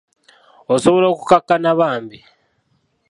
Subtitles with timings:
[0.75, 2.19] Osobola okukakkana bambi?